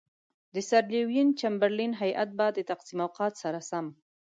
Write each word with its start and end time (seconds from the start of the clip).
د 0.53 0.55
سر 0.69 0.83
لیوین 0.93 1.29
چمبرلین 1.39 1.91
هیات 2.01 2.29
به 2.37 2.45
د 2.57 2.59
تقسیم 2.69 2.99
اوقات 3.05 3.33
سره 3.43 3.59
سم. 3.69 3.85